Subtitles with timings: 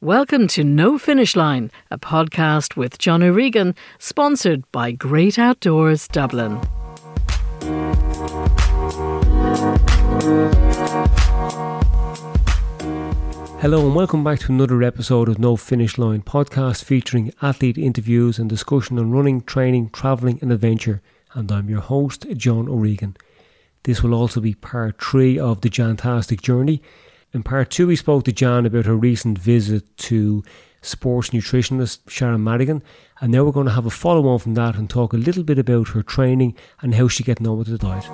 [0.00, 6.60] Welcome to No Finish Line, a podcast with John O'Regan, sponsored by Great Outdoors Dublin.
[13.58, 18.38] Hello and welcome back to another episode of No Finish Line podcast featuring athlete interviews
[18.38, 21.02] and discussion on running, training, travelling and adventure.
[21.34, 23.16] And I'm your host, John O'Regan.
[23.82, 26.82] This will also be part three of the Jantastic journey
[27.32, 30.42] in part two, we spoke to Jan about her recent visit to
[30.80, 32.82] sports nutritionist Sharon Madigan,
[33.20, 35.42] and now we're going to have a follow on from that and talk a little
[35.42, 38.04] bit about her training and how she's getting on with the diet.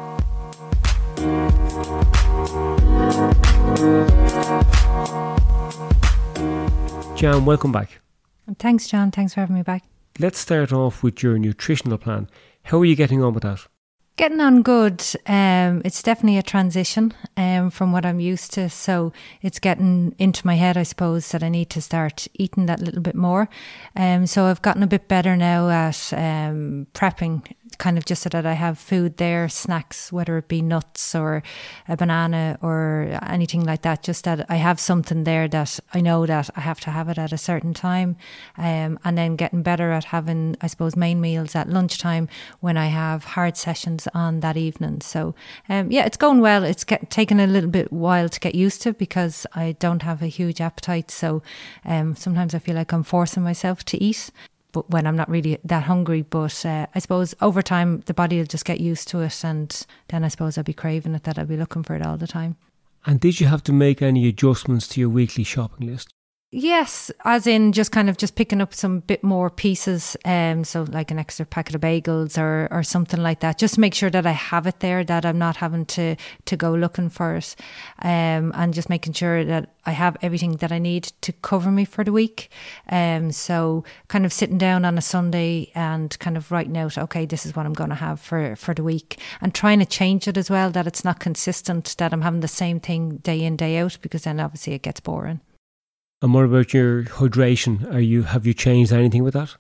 [7.17, 8.01] Jan, welcome back.
[8.59, 9.11] Thanks, John.
[9.11, 9.85] Thanks for having me back.
[10.19, 12.29] Let's start off with your nutritional plan.
[12.65, 13.67] How are you getting on with that?
[14.17, 15.03] Getting on good.
[15.27, 18.71] Um, it's definitely a transition um, from what I'm used to.
[18.71, 22.79] So it's getting into my head, I suppose, that I need to start eating that
[22.79, 23.49] little bit more.
[23.97, 27.45] Um, so I've gotten a bit better now at um, prepping
[27.79, 31.43] kind of just so that I have food there, snacks, whether it be nuts or
[31.89, 36.27] a banana or anything like that, just that I have something there that I know
[36.27, 38.17] that I have to have it at a certain time.
[38.57, 42.29] Um, and then getting better at having, I suppose, main meals at lunchtime
[42.61, 45.01] when I have hard sessions on that evening.
[45.01, 45.35] So,
[45.69, 46.65] um, yeah, it's going well.
[46.65, 50.23] It's get, taken a little bit while to get used to because I don't have
[50.23, 51.11] a huge appetite.
[51.11, 51.43] So
[51.85, 54.31] um, sometimes I feel like I'm forcing myself to eat
[54.75, 56.23] but when I'm not really that hungry.
[56.23, 59.87] But uh, I suppose over time the body will just get used to it, and
[60.09, 61.23] then I suppose I'll be craving it.
[61.23, 62.57] That I'll be looking for it all the time.
[63.07, 66.14] And did you have to make any adjustments to your weekly shopping list?
[66.57, 70.85] Yes, as in just kind of just picking up some bit more pieces, um, so
[70.85, 74.09] like an extra packet of bagels or or something like that, just to make sure
[74.09, 77.57] that I have it there, that I'm not having to to go looking for it,
[78.03, 81.85] um, and just making sure that I have everything that I need to cover me
[81.85, 82.51] for the week.
[82.89, 87.27] Um, so kind of sitting down on a Sunday and kind of writing out, okay,
[87.27, 90.29] this is what I'm going to have for for the week, and trying to change
[90.29, 93.57] it as well, that it's not consistent, that I'm having the same thing day in
[93.57, 95.41] day out, because then obviously it gets boring.
[96.25, 97.93] And what about your hydration?
[97.93, 99.57] Are you have you changed anything with that?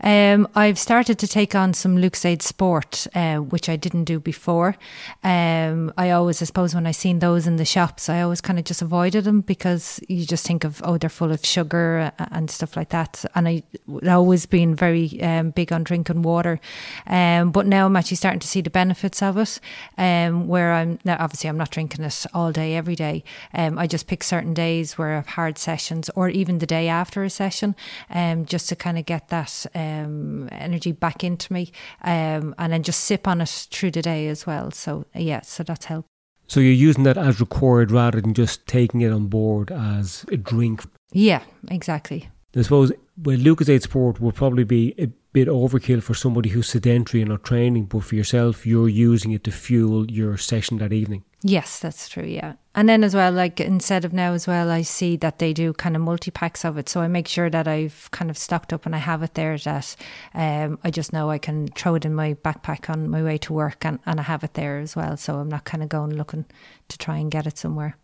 [0.00, 4.76] Um, I've started to take on some Lucozade Sport, uh, which I didn't do before.
[5.22, 8.58] Um, I always, I suppose, when I seen those in the shops, I always kind
[8.58, 12.50] of just avoided them because you just think of, oh, they're full of sugar and
[12.50, 13.24] stuff like that.
[13.36, 13.62] And I
[14.08, 16.58] always been very um, big on drinking water.
[17.06, 19.60] Um, but now I'm actually starting to see the benefits of it.
[19.96, 23.22] Um, where I'm now, obviously, I'm not drinking it all day, every day.
[23.54, 26.88] Um, I just pick certain days where I have hard sessions, or even the day
[26.88, 27.76] after a session,
[28.10, 31.72] um, just to kind of get that um, energy back into me,
[32.02, 34.70] um, and then just sip on it through the day as well.
[34.70, 36.08] So yeah, so that's helped.
[36.46, 40.36] So you're using that as required rather than just taking it on board as a
[40.36, 40.84] drink.
[41.12, 42.28] Yeah, exactly.
[42.56, 47.22] I suppose well, Lucozade Sport will probably be a bit overkill for somebody who's sedentary
[47.22, 51.24] and not training, but for yourself, you're using it to fuel your session that evening.
[51.42, 52.24] Yes, that's true.
[52.24, 52.54] Yeah.
[52.76, 55.72] And then as well, like instead of now as well, I see that they do
[55.72, 56.88] kind of multi packs of it.
[56.88, 59.56] So I make sure that I've kind of stocked up and I have it there
[59.58, 59.94] that
[60.34, 63.52] um, I just know I can throw it in my backpack on my way to
[63.52, 65.16] work and, and I have it there as well.
[65.16, 66.46] So I'm not kind of going looking
[66.88, 67.96] to try and get it somewhere.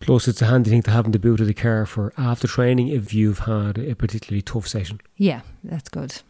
[0.00, 2.46] Plus, it's a handy thing to have in the boot of the car for after
[2.46, 5.00] training if you've had a particularly tough session.
[5.16, 6.20] Yeah, that's good.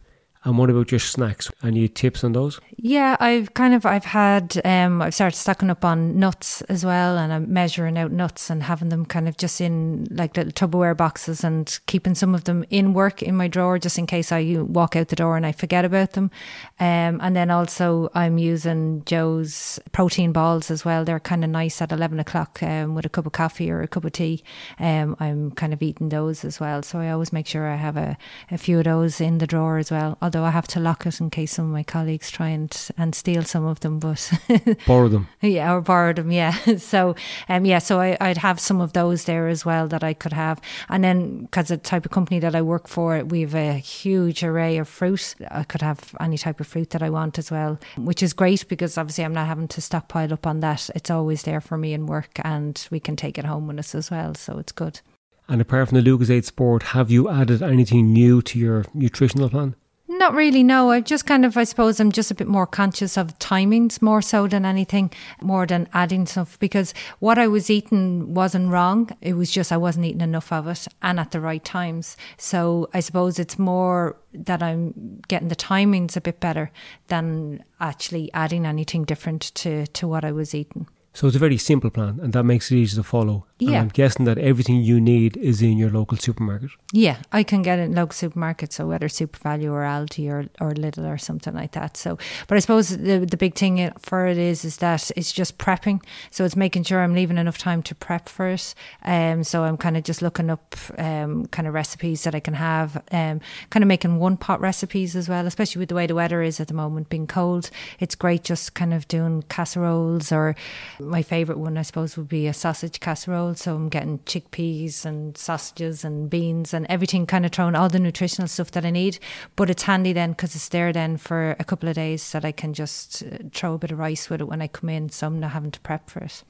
[0.46, 1.50] And what about your snacks?
[1.64, 2.60] Any tips on those?
[2.76, 7.18] Yeah, I've kind of I've had um I've started stocking up on nuts as well,
[7.18, 10.96] and I'm measuring out nuts and having them kind of just in like little Tupperware
[10.96, 14.58] boxes and keeping some of them in work in my drawer just in case I
[14.60, 16.30] walk out the door and I forget about them.
[16.78, 21.04] Um, and then also I'm using Joe's protein balls as well.
[21.04, 23.88] They're kind of nice at eleven o'clock um, with a cup of coffee or a
[23.88, 24.44] cup of tea.
[24.78, 27.96] Um, I'm kind of eating those as well, so I always make sure I have
[27.96, 28.16] a,
[28.52, 30.16] a few of those in the drawer as well.
[30.22, 33.14] Although I have to lock it in case some of my colleagues try and and
[33.14, 34.30] steal some of them, but
[34.86, 35.28] borrow them.
[35.40, 36.30] Yeah, or borrow them.
[36.30, 36.54] Yeah.
[36.86, 37.16] So
[37.48, 40.32] um, yeah, so I, I'd have some of those there as well that I could
[40.32, 43.74] have, and then because the type of company that I work for, we have a
[43.74, 45.34] huge array of fruit.
[45.50, 48.68] I could have any type of fruit that I want as well, which is great
[48.68, 50.90] because obviously I'm not having to stockpile up on that.
[50.94, 53.94] It's always there for me in work, and we can take it home with us
[53.94, 54.34] as well.
[54.34, 55.00] So it's good.
[55.48, 59.76] And apart from the Lucozade Sport, have you added anything new to your nutritional plan?
[60.08, 60.90] Not really, no.
[60.90, 64.22] I just kind of, I suppose, I'm just a bit more conscious of timings more
[64.22, 65.10] so than anything,
[65.40, 69.10] more than adding stuff because what I was eating wasn't wrong.
[69.20, 72.16] It was just I wasn't eating enough of it and at the right times.
[72.36, 76.70] So I suppose it's more that I'm getting the timings a bit better
[77.08, 80.86] than actually adding anything different to, to what I was eating.
[81.14, 83.46] So it's a very simple plan and that makes it easy to follow.
[83.58, 83.80] And Yeah.
[83.80, 86.70] I'm guessing that everything you need is in your local supermarket.
[86.92, 90.74] Yeah, I can get it in local supermarkets, so whether SuperValu or Aldi or, or
[90.74, 91.96] Lidl or something like that.
[91.96, 92.18] So,
[92.48, 96.02] but I suppose the the big thing for it is is that it's just prepping.
[96.30, 98.74] So it's making sure I'm leaving enough time to prep for it.
[99.04, 102.54] Um, so I'm kind of just looking up um, kind of recipes that I can
[102.54, 102.96] have.
[103.10, 106.42] Um, kind of making one pot recipes as well, especially with the way the weather
[106.42, 107.70] is at the moment, being cold.
[108.00, 110.54] It's great just kind of doing casseroles or
[111.00, 113.45] my favorite one I suppose would be a sausage casserole.
[113.54, 117.98] So I'm getting chickpeas and sausages and beans and everything kind of thrown, all the
[117.98, 119.18] nutritional stuff that I need.
[119.56, 122.52] But it's handy then because it's there then for a couple of days that I
[122.52, 125.10] can just uh, throw a bit of rice with it when I come in.
[125.10, 126.42] So I'm not having to prep for it.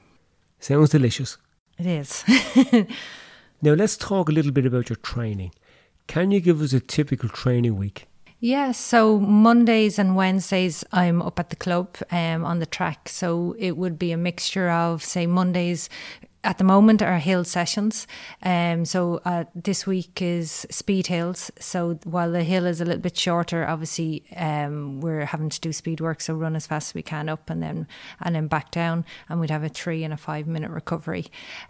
[0.59, 1.37] Sounds delicious.
[1.77, 2.23] It is.
[3.61, 5.51] Now let's talk a little bit about your training.
[6.05, 8.05] Can you give us a typical training week?
[8.39, 13.09] Yeah, so Mondays and Wednesdays I'm up at the club um, on the track.
[13.09, 15.89] So it would be a mixture of, say, Mondays
[16.47, 18.07] at the moment are hill sessions.
[18.41, 21.51] Um, so uh, this week is speed hills.
[21.59, 25.73] So while the hill is a little bit shorter, obviously um, we're having to do
[25.73, 26.21] speed work.
[26.21, 27.85] So run as fast as we can up and then
[28.21, 31.25] and then back down, and we'd have a three and a five minute recovery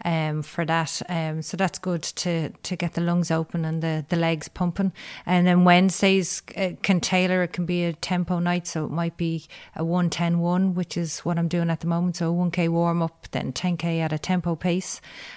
[0.06, 1.02] um, for that.
[1.10, 4.92] Um, so that's good to to get the lungs open and the the legs pumping.
[5.26, 7.42] And then Wednesdays uh, can tailor.
[7.42, 11.20] It can be a tempo night, so it might be a 110 1, which is
[11.22, 12.18] what I'm doing at the moment.
[12.18, 14.67] So 1k warm up, then 10k at a tempo pace,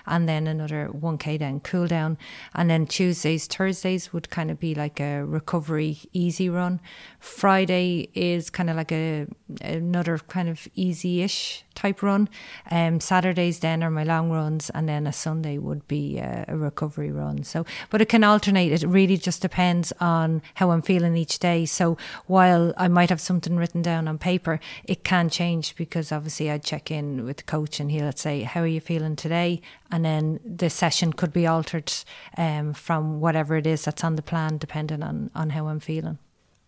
[0.07, 2.19] and then another 1k then cool down.
[2.55, 6.81] And then Tuesdays, Thursdays would kind of be like a recovery easy run.
[7.21, 9.27] Friday is kind of like a
[9.61, 12.31] another kind of easy-ish type run.
[12.71, 16.57] Um, Saturdays then are my long runs, and then a Sunday would be a, a
[16.57, 17.45] recovery run.
[17.45, 18.73] So, but it can alternate.
[18.73, 21.67] It really just depends on how I'm feeling each day.
[21.67, 26.51] So while I might have something written down on paper, it can change because obviously
[26.51, 30.07] I check in with the coach and he'll say, "How are you feeling today?" And
[30.07, 31.93] then the session could be altered
[32.39, 36.19] um, from whatever it is that's on the plan, depending on on how I'm feeling.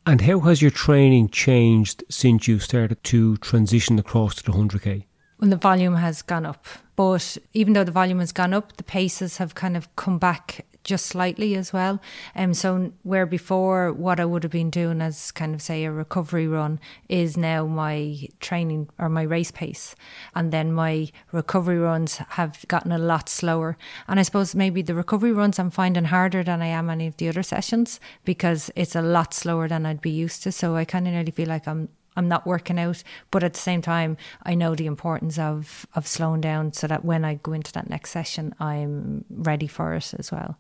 [0.04, 5.04] And how has your training changed since you started to transition across to the 100k?
[5.42, 6.66] Well, the volume has gone up.
[6.94, 10.64] But even though the volume has gone up, the paces have kind of come back
[10.84, 12.00] just slightly as well.
[12.36, 15.90] Um, so where before what I would have been doing as kind of say a
[15.90, 16.78] recovery run
[17.08, 19.96] is now my training or my race pace.
[20.36, 23.76] And then my recovery runs have gotten a lot slower.
[24.06, 27.16] And I suppose maybe the recovery runs I'm finding harder than I am any of
[27.16, 30.52] the other sessions because it's a lot slower than I'd be used to.
[30.52, 33.60] So I kind of nearly feel like I'm I'm not working out, but at the
[33.60, 37.52] same time, I know the importance of of slowing down so that when I go
[37.52, 40.58] into that next session, I'm ready for it as well.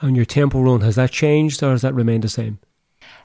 [0.00, 2.58] And your tempo run, has that changed or has that remained the same?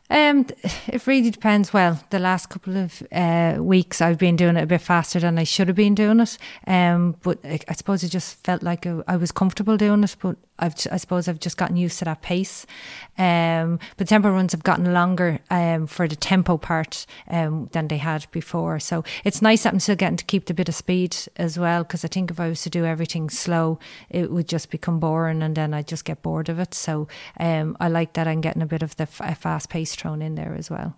[0.10, 0.46] Um,
[0.88, 1.74] it really depends.
[1.74, 5.40] Well, the last couple of uh, weeks I've been doing it a bit faster than
[5.40, 6.38] I should have been doing it.
[6.68, 10.16] Um, but I, I suppose it just felt like I, I was comfortable doing it.
[10.22, 12.66] But I've, I suppose I've just gotten used to that pace.
[13.18, 17.98] Um, but tempo runs have gotten longer um, for the tempo part um, than they
[17.98, 18.80] had before.
[18.80, 21.84] So it's nice that I'm still getting to keep the bit of speed as well.
[21.84, 23.80] Because I think if I was to do everything slow,
[24.10, 26.74] it would just become boring, and then I would just get bored of it.
[26.74, 27.08] So
[27.40, 30.36] um, I like that I'm getting a bit of the f- fast pace thrown in
[30.36, 30.96] there as well.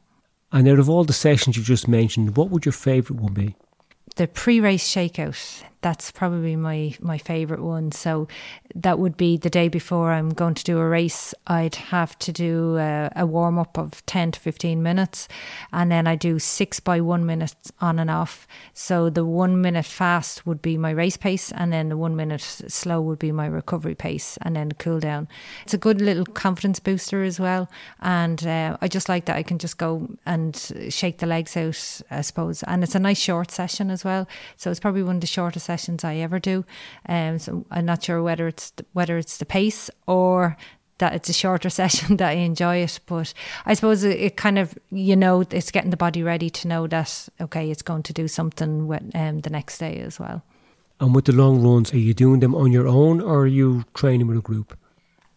[0.51, 3.55] And out of all the sessions you've just mentioned, what would your favourite one be?
[4.15, 7.91] the pre-race shakeout that's probably my my favorite one.
[7.91, 8.27] So
[8.73, 12.31] that would be the day before i'm going to do a race i'd have to
[12.33, 15.29] do a, a warm up of 10 to 15 minutes
[15.71, 18.47] and then i do six by one minute on and off.
[18.73, 22.41] So the one minute fast would be my race pace and then the one minute
[22.41, 25.27] slow would be my recovery pace and then the cool down.
[25.63, 27.69] It's a good little confidence booster as well
[28.01, 30.55] and uh, i just like that i can just go and
[30.89, 32.63] shake the legs out i suppose.
[32.63, 35.65] And it's a nice short session as well so it's probably one of the shortest
[35.75, 36.65] sessions i ever do
[37.09, 40.57] um, so i'm not sure whether it's whether it's the pace or
[40.97, 42.99] that it's a shorter session that I enjoy it.
[43.05, 43.33] But
[43.65, 46.87] I suppose it, it, kind of, you know, it's getting the body ready to know
[46.87, 50.43] that, okay, it's going to do something with, um, the next day as well.
[50.99, 53.83] And with the long runs, are you doing them on your own or are you
[53.93, 54.77] training with a group?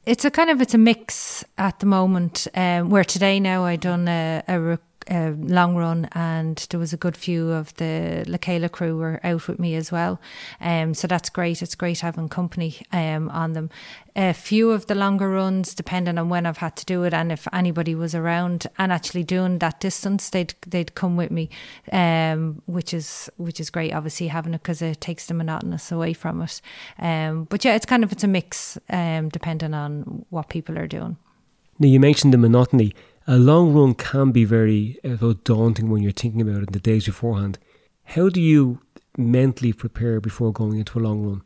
[0.07, 2.47] It's a kind of, it's a mix at the moment.
[2.54, 4.78] Um, where today now I done a, a
[5.10, 9.48] a long run, and there was a good few of the Lakela crew were out
[9.48, 10.20] with me as well.
[10.60, 11.62] Um, so that's great.
[11.62, 13.70] It's great having company um, on them.
[14.16, 17.30] A few of the longer runs, depending on when I've had to do it, and
[17.30, 21.50] if anybody was around and actually doing that distance, they'd they'd come with me,
[21.92, 23.92] um, which is which is great.
[23.92, 26.60] Obviously having it because it takes the monotonous away from it.
[26.98, 30.88] Um, but yeah, it's kind of it's a mix, um, depending on what people are
[30.88, 31.16] doing.
[31.78, 32.94] Now you mentioned the monotony
[33.28, 37.04] a long run can be very uh, daunting when you're thinking about it the days
[37.04, 37.58] beforehand.
[38.04, 38.80] How do you
[39.18, 41.42] mentally prepare before going into a long run?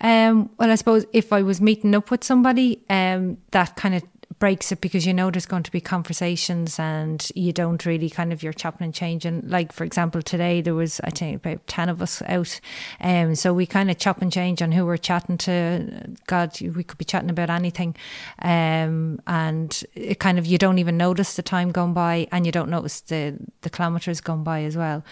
[0.00, 4.04] Um, well, I suppose if I was meeting up with somebody, um, that kind of
[4.42, 8.32] breaks it because you know there's going to be conversations and you don't really kind
[8.32, 9.40] of you're chopping and changing.
[9.46, 12.60] Like for example, today there was I think about ten of us out,
[13.00, 16.16] um, so we kind of chop and change on who we're chatting to.
[16.26, 17.94] God, we could be chatting about anything,
[18.40, 22.50] um, and it kind of you don't even notice the time going by, and you
[22.50, 25.04] don't notice the the kilometers going by as well.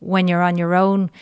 [0.00, 1.12] When you're on your own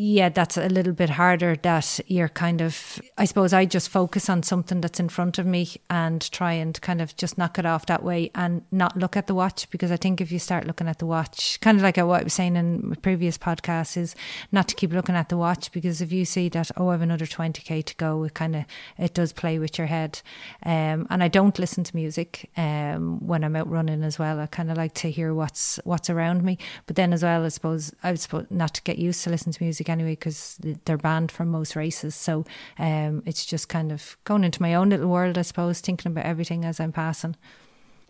[0.00, 4.30] yeah, that's a little bit harder that you're kind of, I suppose I just focus
[4.30, 7.66] on something that's in front of me and try and kind of just knock it
[7.66, 10.68] off that way and not look at the watch because I think if you start
[10.68, 14.14] looking at the watch, kind of like what I was saying in previous podcasts, is
[14.52, 17.02] not to keep looking at the watch because if you see that, oh, I have
[17.02, 18.66] another 20k to go, it kind of,
[18.98, 20.22] it does play with your head.
[20.64, 24.38] Um, and I don't listen to music um, when I'm out running as well.
[24.38, 26.56] I kind of like to hear what's, what's around me.
[26.86, 29.62] But then as well, I suppose, I suppose not to get used to listening to
[29.64, 32.14] music anyway because they're banned from most races.
[32.14, 32.44] So
[32.78, 36.26] um, it's just kind of going into my own little world, I suppose, thinking about
[36.26, 37.36] everything as I'm passing.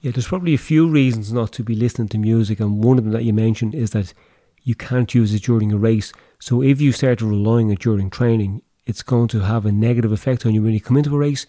[0.00, 3.04] Yeah, there's probably a few reasons not to be listening to music, and one of
[3.04, 4.14] them that you mentioned is that
[4.62, 6.12] you can't use it during a race.
[6.38, 10.12] So if you start relying on it during training, it's going to have a negative
[10.12, 11.46] effect on you when you come into a race.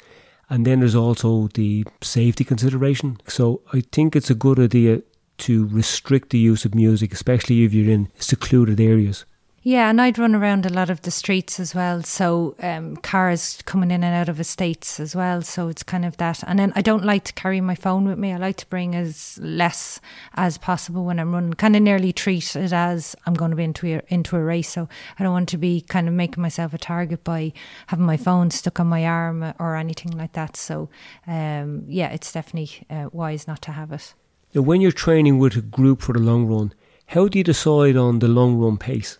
[0.49, 3.19] And then there's also the safety consideration.
[3.27, 5.03] So I think it's a good idea
[5.39, 9.25] to restrict the use of music, especially if you're in secluded areas.
[9.61, 12.01] Yeah, and I'd run around a lot of the streets as well.
[12.03, 15.41] So um, cars coming in and out of estates as well.
[15.41, 16.41] So it's kind of that.
[16.47, 18.31] And then I don't like to carry my phone with me.
[18.31, 19.99] I like to bring as less
[20.35, 21.53] as possible when I'm running.
[21.53, 24.69] Kind of nearly treat it as I'm going to be into a, into a race.
[24.69, 24.87] So
[25.17, 27.51] I don't want to be kind of making myself a target by
[27.87, 30.55] having my phone stuck on my arm or anything like that.
[30.55, 30.89] So
[31.27, 34.13] um, yeah, it's definitely uh, wise not to have it.
[34.53, 36.73] Now, when you're training with a group for the long run,
[37.07, 39.19] how do you decide on the long run pace?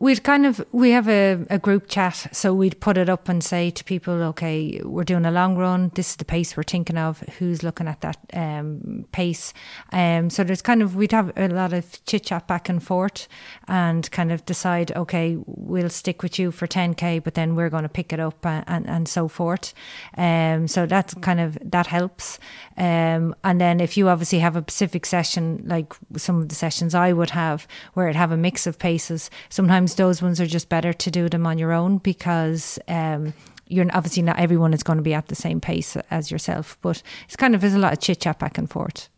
[0.00, 3.44] We'd kind of we have a, a group chat, so we'd put it up and
[3.44, 5.92] say to people, okay, we're doing a long run.
[5.94, 7.20] This is the pace we're thinking of.
[7.38, 9.54] Who's looking at that um, pace?
[9.92, 13.28] Um, so there's kind of we'd have a lot of chit chat back and forth,
[13.68, 17.84] and kind of decide, okay, we'll stick with you for 10k, but then we're going
[17.84, 19.74] to pick it up and, and, and so forth.
[20.18, 22.40] Um, so that's kind of that helps.
[22.76, 26.96] Um, and then if you obviously have a specific session, like some of the sessions
[26.96, 30.46] I would have, where it have a mix of paces, sometimes sometimes those ones are
[30.46, 33.34] just better to do them on your own because um,
[33.68, 36.78] you're obviously not everyone is going to be at the same pace as yourself.
[36.80, 39.08] But it's kind of there's a lot of chit chat back and forth.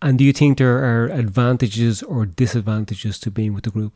[0.00, 3.92] And do you think there are advantages or disadvantages to being with the group?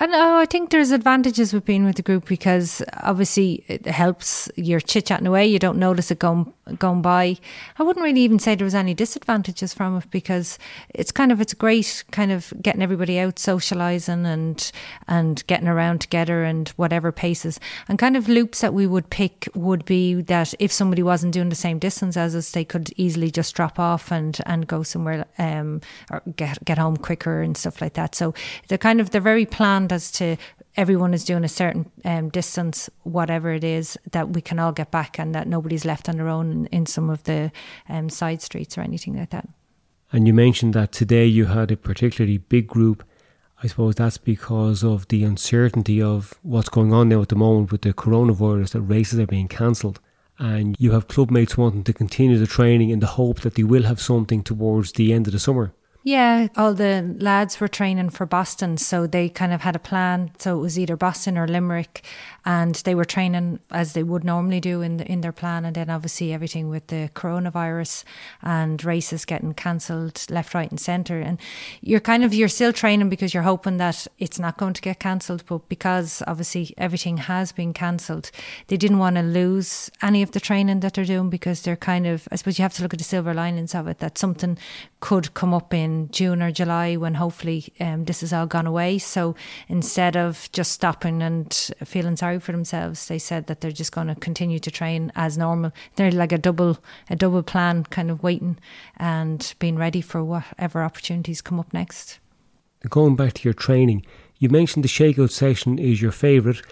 [0.00, 4.48] And oh, I think there's advantages with being with the group because obviously it helps.
[4.56, 5.46] You're chit chatting away.
[5.46, 7.36] You don't notice it going going by.
[7.78, 10.58] I wouldn't really even say there was any disadvantages from it because
[10.90, 14.70] it's kind of it's great, kind of getting everybody out, socialising and
[15.06, 17.60] and getting around together and whatever paces.
[17.88, 21.48] And kind of loops that we would pick would be that if somebody wasn't doing
[21.48, 25.26] the same distance as us, they could easily just drop off and and go somewhere
[25.38, 28.14] um or get get home quicker and stuff like that.
[28.14, 28.34] So
[28.68, 30.36] they're kind of they're very planned as to
[30.78, 34.92] everyone is doing a certain um, distance, whatever it is, that we can all get
[34.92, 37.50] back and that nobody's left on their own in, some of the
[37.88, 39.48] um, side streets or anything like that.
[40.12, 43.02] And you mentioned that today you had a particularly big group.
[43.62, 47.72] I suppose that's because of the uncertainty of what's going on now at the moment
[47.72, 49.98] with the coronavirus, that races are being cancelled.
[50.38, 53.82] And you have clubmates wanting to continue the training in the hope that they will
[53.82, 55.72] have something towards the end of the summer.
[56.08, 60.30] Yeah, all the lads were training for Boston, so they kind of had a plan.
[60.38, 62.02] So it was either Boston or Limerick,
[62.46, 65.66] and they were training as they would normally do in the, in their plan.
[65.66, 68.04] And then obviously everything with the coronavirus
[68.40, 71.20] and races getting cancelled left, right, and centre.
[71.20, 71.38] And
[71.82, 75.00] you're kind of you're still training because you're hoping that it's not going to get
[75.00, 78.30] cancelled, but because obviously everything has been cancelled,
[78.68, 82.06] they didn't want to lose any of the training that they're doing because they're kind
[82.06, 84.56] of I suppose you have to look at the silver linings of it that something
[85.00, 88.98] could come up in June or July when hopefully um, this has all gone away.
[88.98, 89.34] So
[89.68, 91.52] instead of just stopping and
[91.84, 95.36] feeling sorry for themselves, they said that they're just going to continue to train as
[95.36, 95.72] normal.
[95.96, 96.78] They're like a double
[97.10, 98.58] a double plan, kind of waiting
[98.96, 102.20] and being ready for whatever opportunities come up next.
[102.88, 104.06] Going back to your training,
[104.38, 106.62] you mentioned the shakeout session is your favourite.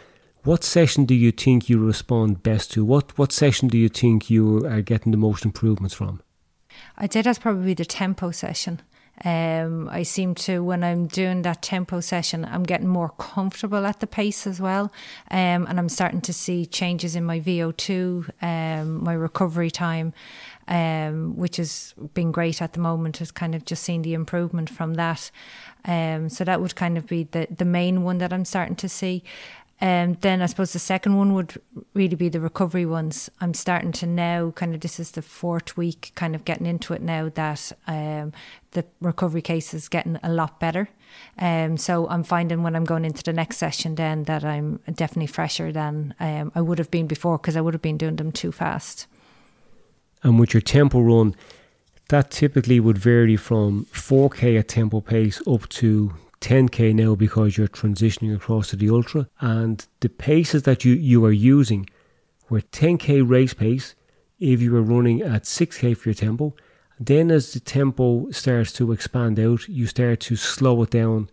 [0.45, 2.85] What session do you think you respond best to?
[2.85, 6.23] What what session do you think you are getting the most improvements from?
[6.97, 8.81] I'd say that's probably the tempo session.
[9.25, 14.01] Um, I seem to, when I'm doing that tempo session, I'm getting more comfortable at
[14.01, 14.93] the pace as well.
[15.31, 20.13] Um, and I'm starting to see changes in my VO2, um, my recovery time,
[20.69, 24.69] um, which has been great at the moment, has kind of just seen the improvement
[24.69, 25.31] from that.
[25.87, 28.89] Um, so that would kind of be the, the main one that I'm starting to
[28.89, 29.23] see.
[29.79, 31.61] Um, then I suppose the second one would
[31.93, 33.31] really be the recovery ones.
[33.43, 36.95] I'm starting to now kind of this is the fourth week, kind of getting into
[36.95, 38.33] it now that um,
[38.77, 40.89] the recovery case is getting a lot better.
[41.39, 45.27] Um, so I'm finding when I'm going into the next session then that I'm definitely
[45.29, 48.31] fresher than um, I would have been before because I would have been doing them
[48.31, 49.07] too fast.
[50.23, 51.35] And with your tempo run,
[52.11, 57.67] that typically would vary from 4k at tempo pace up to 10k now because you're
[57.69, 61.89] transitioning across to the ultra and the paces that you, you are using
[62.51, 63.95] were 10k race pace
[64.39, 66.55] if you were running at 6k for your tempo
[66.99, 71.29] then as the tempo starts to expand out you start to slow it down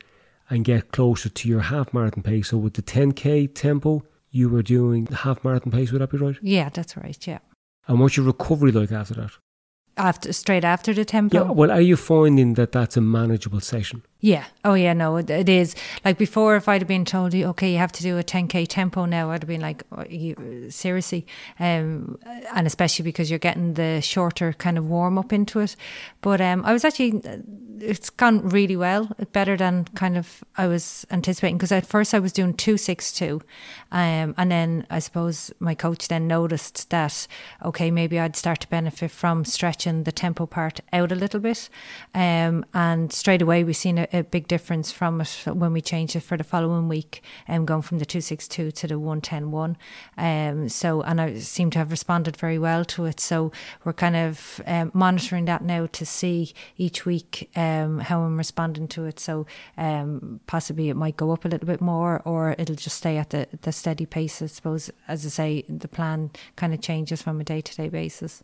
[0.49, 2.49] and get closer to your half marathon pace.
[2.49, 6.35] So with the 10k tempo you were doing half marathon pace would that be right?
[6.41, 7.39] Yeah that's right yeah.
[7.87, 9.31] And what's your recovery like after that?
[9.95, 11.37] After straight after the tempo?
[11.37, 14.45] Yeah well are you finding that that's a manageable session yeah.
[14.63, 14.93] Oh, yeah.
[14.93, 15.75] No, it, is.
[16.05, 18.65] Like before, if I'd have been told, you, okay, you have to do a 10k
[18.69, 21.27] tempo now, I'd have been like, oh, you, seriously.
[21.59, 22.17] Um,
[22.55, 25.75] and especially because you're getting the shorter kind of warm up into it.
[26.21, 27.21] But um, I was actually,
[27.81, 31.57] it's gone really well, better than kind of I was anticipating.
[31.57, 33.41] Because at first I was doing 262.
[33.91, 37.27] Um, and then I suppose my coach then noticed that,
[37.65, 41.67] okay, maybe I'd start to benefit from stretching the tempo part out a little bit.
[42.15, 46.15] Um, and straight away we seen a, a big difference from it when we changed
[46.15, 49.75] it for the following week, um, going from the 262 to the 1101.
[50.17, 53.19] Um, so, and I seem to have responded very well to it.
[53.19, 53.51] So,
[53.83, 58.87] we're kind of um, monitoring that now to see each week um, how I'm responding
[58.89, 59.19] to it.
[59.19, 63.17] So, um, possibly it might go up a little bit more or it'll just stay
[63.17, 64.41] at the, the steady pace.
[64.41, 67.89] I suppose, as I say, the plan kind of changes from a day to day
[67.89, 68.43] basis.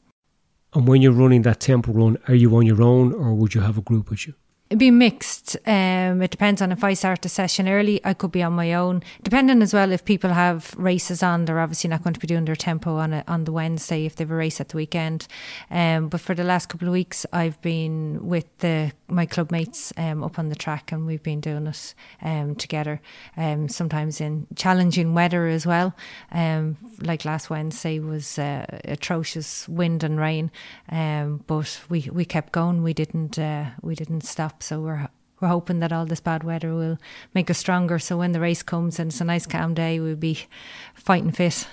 [0.73, 3.61] And when you're running that tempo run, are you on your own or would you
[3.61, 4.35] have a group with you?
[4.69, 5.57] It'd be mixed.
[5.65, 8.75] Um, it depends on if I start the session early, I could be on my
[8.75, 9.01] own.
[9.23, 12.45] Depending as well if people have races on, they're obviously not going to be doing
[12.45, 15.25] their tempo on a, on the Wednesday if they have a race at the weekend.
[15.71, 19.91] Um, but for the last couple of weeks, I've been with the my club mates
[19.97, 23.01] um, up on the track, and we've been doing it um, together.
[23.38, 25.95] Um, sometimes in challenging weather as well.
[26.32, 30.51] Um, like last Wednesday was uh, atrocious wind and rain,
[30.88, 32.84] but we we kept going.
[32.84, 34.59] We didn't uh, we didn't stop.
[34.62, 36.98] So we're we're hoping that all this bad weather will
[37.34, 38.00] make us stronger.
[38.00, 40.45] So when the race comes and it's a nice calm day, we'll be
[40.93, 41.67] fighting fit.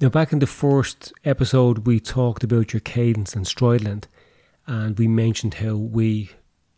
[0.00, 4.08] Now, back in the first episode, we talked about your cadence and stride length,
[4.66, 6.30] and we mentioned how we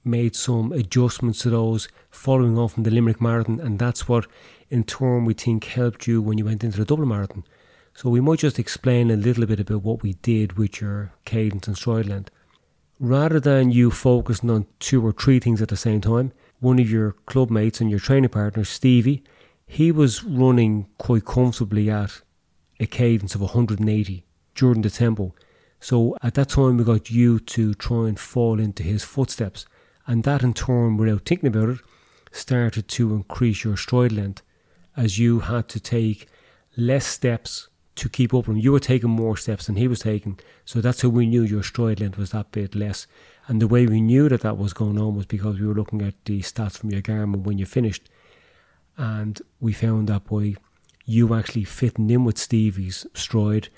[0.05, 4.27] made some adjustments to those following on from the Limerick Marathon, and that's what
[4.71, 7.43] in turn we think helped you when you went into the Dublin Marathon.
[7.95, 11.67] So we might just explain a little bit about what we did with your cadence
[11.67, 12.31] and stride length
[12.99, 16.91] rather than you focusing on two or three things at the same time, one of
[16.91, 19.23] your club mates and your training partner, Stevie,
[19.67, 22.23] he was running quite comfortably at
[22.81, 25.35] a cadence of 180 during the tempo.
[25.81, 29.67] So at that time, we got you to try and fall into his footsteps.
[30.07, 31.79] And that in turn, without thinking about it,
[32.33, 34.43] started to increase your stride length
[34.97, 36.27] as you had to take
[36.77, 38.63] less steps to keep up with him.
[38.63, 40.39] You were taking more steps than he was taking.
[40.65, 43.07] So that's how we knew your stride length was that bit less.
[43.49, 46.03] And the way we knew that that was going on was because we were looking
[46.03, 48.09] at the stats from your Garmin when you finished.
[48.97, 50.57] And we found that by
[51.05, 53.69] you actually fitting in with Stevie's stride,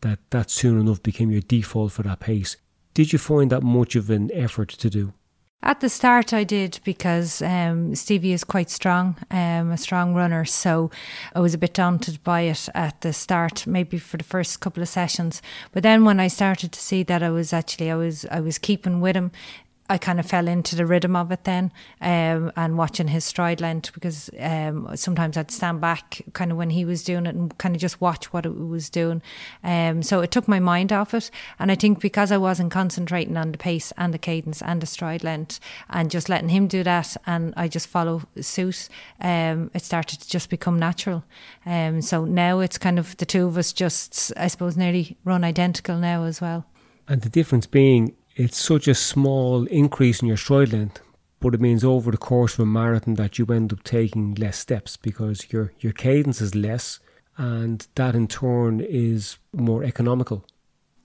[0.00, 2.56] that that soon enough became your default for that pace.
[2.94, 5.12] Did you find that much of an effort to do?
[5.60, 10.44] At the start, I did because um, Stevie is quite strong, um, a strong runner.
[10.44, 10.90] So
[11.34, 14.84] I was a bit daunted by it at the start, maybe for the first couple
[14.84, 15.42] of sessions.
[15.72, 18.56] But then when I started to see that I was actually I was I was
[18.56, 19.32] keeping with him,
[19.90, 23.60] I kind of fell into the rhythm of it then um, and watching his stride
[23.60, 27.56] length because um, sometimes I'd stand back kind of when he was doing it and
[27.56, 29.22] kind of just watch what it was doing.
[29.64, 31.30] Um, so it took my mind off it.
[31.58, 34.86] And I think because I wasn't concentrating on the pace and the cadence and the
[34.86, 38.88] stride length and just letting him do that and I just follow suit,
[39.20, 41.24] um, it started to just become natural.
[41.64, 45.44] Um, so now it's kind of the two of us just, I suppose, nearly run
[45.44, 46.66] identical now as well.
[47.08, 51.00] And the difference being it's such a small increase in your stride length,
[51.40, 54.56] but it means over the course of a marathon that you end up taking less
[54.56, 57.00] steps because your your cadence is less,
[57.36, 60.46] and that in turn is more economical.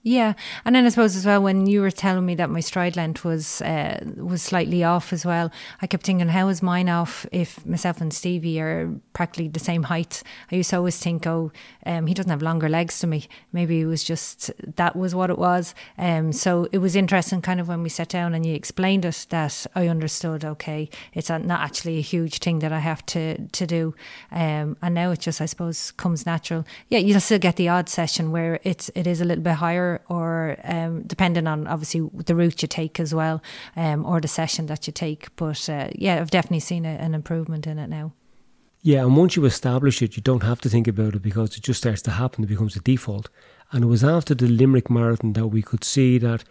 [0.06, 0.34] Yeah,
[0.66, 3.24] and then I suppose as well when you were telling me that my stride length
[3.24, 5.50] was uh, was slightly off as well,
[5.82, 9.84] I kept thinking, how is mine off if myself and Stevie are practically the same
[9.84, 10.22] height?
[10.52, 11.54] I used to always think, oh,
[11.86, 13.30] um, he doesn't have longer legs to me.
[13.54, 15.74] Maybe it was just that was what it was.
[15.98, 19.28] Um, so it was interesting, kind of when we sat down and you explained it,
[19.30, 20.44] that I understood.
[20.44, 23.96] Okay, it's not actually a huge thing that I have to to do,
[24.34, 26.66] um, and now it just I suppose comes natural.
[26.90, 29.93] Yeah, you'll still get the odd session where it's it is a little bit higher
[30.10, 33.42] or um, depending on obviously the route you take as well
[33.76, 35.36] um, or the session that you take.
[35.36, 38.14] But uh, yeah, I've definitely seen a, an improvement in it now.
[38.86, 41.64] Yeah, and once you establish it, you don't have to think about it because it
[41.64, 42.44] just starts to happen.
[42.44, 43.30] It becomes a default.
[43.72, 46.44] And it was after the Limerick Marathon that we could see that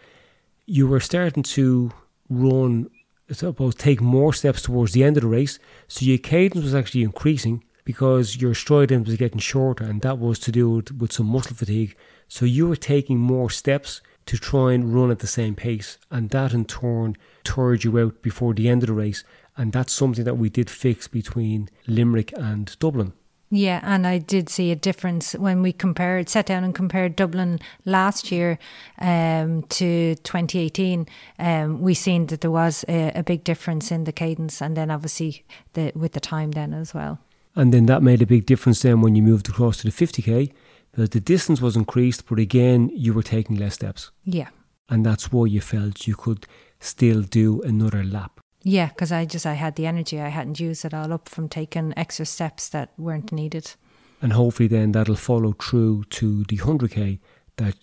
[0.65, 1.91] you were starting to
[2.29, 2.89] run,
[3.29, 5.59] I suppose, take more steps towards the end of the race.
[5.87, 10.17] So your cadence was actually increasing because your stride length was getting shorter, and that
[10.17, 11.95] was to do with, with some muscle fatigue.
[12.33, 16.31] So you were taking more steps to try and run at the same pace, and
[16.31, 19.23] that in turn tired you out before the end of the race.
[19.55, 23.13] And that's something that we did fix between Limerick and Dublin.
[23.51, 27.59] Yeah, and I did see a difference when we compared, sat down and compared Dublin
[27.85, 28.57] last year
[28.97, 31.05] um, to 2018.
[31.37, 34.89] Um, we seen that there was a, a, big difference in the cadence, and then
[34.89, 37.19] obviously the, with the time then as well.
[37.55, 40.51] And then that made a big difference then when you moved across to the 50k
[40.93, 44.11] that the distance was increased, but again, you were taking less steps.
[44.23, 44.49] Yeah.
[44.89, 46.45] And that's why you felt you could
[46.79, 48.39] still do another lap.
[48.63, 50.21] Yeah, because I just I had the energy.
[50.21, 53.73] I hadn't used it all up from taking extra steps that weren't needed.
[54.21, 57.19] And hopefully then that'll follow through to the 100k
[57.57, 57.75] that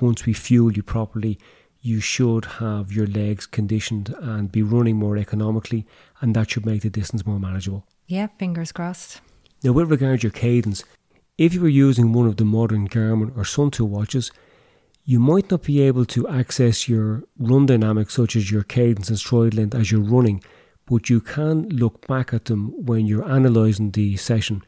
[0.00, 1.38] once we fuel you properly,
[1.80, 5.84] you should have your legs conditioned and be running more economically,
[6.20, 7.86] and that should make the distance more manageable.
[8.06, 9.20] Yeah, fingers crossed.
[9.62, 10.84] Now, with regard to your cadence,
[11.36, 14.30] if you were using one of the modern Garmin or Suunto watches,
[15.04, 19.18] you might not be able to access your run dynamics, such as your cadence and
[19.18, 20.42] stride length, as you're running,
[20.86, 24.62] but you can look back at them when you're analysing the session.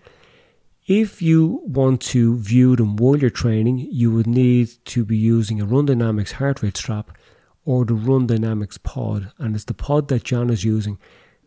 [0.87, 5.61] If you want to view them while you're training, you would need to be using
[5.61, 7.17] a Run Dynamics heart rate strap
[7.65, 10.99] or the Run Dynamics pod, and it's the pod that John is using.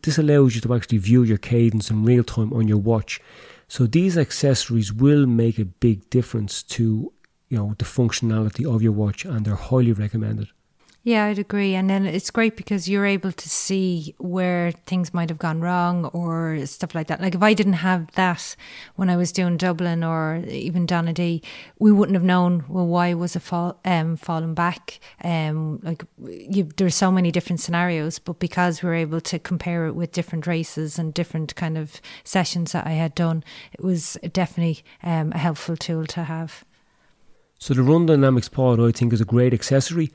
[0.02, 3.20] This allows you to actually view your cadence in real time on your watch.
[3.70, 7.12] So these accessories will make a big difference to
[7.48, 10.48] you know the functionality of your watch and they're highly recommended.
[11.02, 11.74] Yeah, I'd agree.
[11.74, 16.04] And then it's great because you're able to see where things might have gone wrong
[16.06, 17.22] or stuff like that.
[17.22, 18.54] Like if I didn't have that
[18.96, 21.42] when I was doing Dublin or even Donaghadee,
[21.78, 25.00] we wouldn't have known, well, why was it fall, um, falling back?
[25.24, 29.86] Um, like you, there's so many different scenarios, but because we are able to compare
[29.86, 34.18] it with different races and different kind of sessions that I had done, it was
[34.34, 36.62] definitely um, a helpful tool to have.
[37.58, 40.12] So the Run Dynamics pod, I think, is a great accessory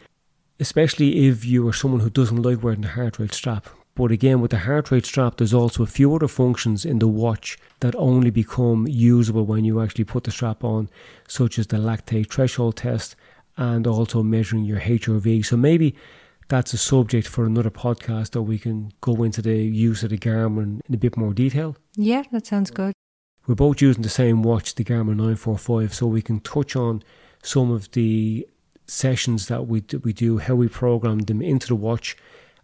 [0.59, 3.67] especially if you are someone who doesn't like wearing the heart rate strap.
[3.95, 7.07] But again, with the heart rate strap, there's also a few other functions in the
[7.07, 10.89] watch that only become usable when you actually put the strap on,
[11.27, 13.15] such as the lactate threshold test
[13.55, 15.45] and also measuring your HRV.
[15.45, 15.95] So maybe
[16.49, 20.17] that's a subject for another podcast that we can go into the use of the
[20.17, 21.77] Garmin in a bit more detail.
[21.95, 22.93] Yeah, that sounds good.
[23.47, 27.01] We're both using the same watch, the Garmin 945, so we can touch on
[27.43, 28.45] some of the
[28.87, 32.17] sessions that we we do, how we program them into the watch,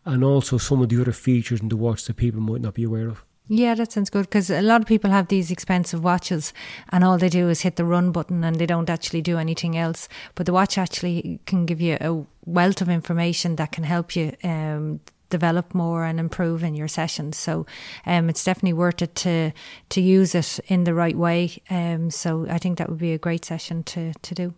[0.05, 2.84] and also some of the other features in the watch that people might not be
[2.84, 3.23] aware of.
[3.47, 6.53] Yeah, that sounds good because a lot of people have these expensive watches
[6.89, 9.77] and all they do is hit the run button and they don't actually do anything
[9.77, 10.07] else.
[10.36, 14.34] But the watch actually can give you a wealth of information that can help you
[14.43, 17.36] um, develop more and improve in your sessions.
[17.36, 17.65] So
[18.05, 19.51] um, it's definitely worth it to
[19.89, 21.62] to use it in the right way.
[21.69, 24.53] Um, so I think that would be a great session to to do.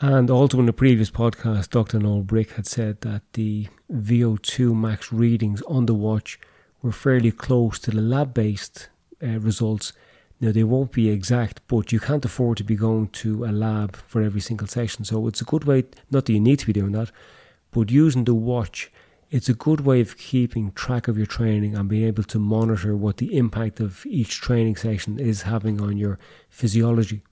[0.00, 2.00] And also in the previous podcast, Dr.
[2.00, 6.38] Noel Brick had said that the VO2 max readings on the watch
[6.82, 8.88] were fairly close to the lab based
[9.22, 9.92] uh, results.
[10.40, 13.94] Now, they won't be exact, but you can't afford to be going to a lab
[13.94, 15.04] for every single session.
[15.04, 17.12] So it's a good way, not that you need to be doing that,
[17.70, 18.90] but using the watch,
[19.30, 22.96] it's a good way of keeping track of your training and being able to monitor
[22.96, 26.18] what the impact of each training session is having on your
[26.50, 27.22] physiology.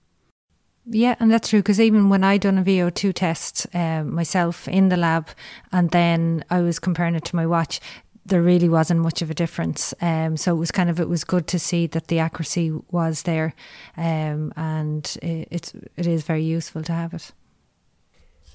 [0.84, 4.88] Yeah, and that's true because even when I done a VO2 test um, myself in
[4.88, 5.28] the lab,
[5.70, 7.80] and then I was comparing it to my watch,
[8.26, 9.94] there really wasn't much of a difference.
[10.00, 13.22] Um, so it was kind of it was good to see that the accuracy was
[13.22, 13.54] there,
[13.96, 17.30] um, and it, it's it is very useful to have it.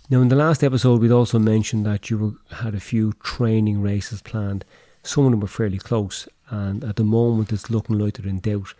[0.09, 3.81] Now, in the last episode, we'd also mentioned that you were, had a few training
[3.81, 4.63] races planned.
[5.03, 8.39] Some of them were fairly close, and at the moment, it's looking like they're in
[8.39, 8.73] doubt.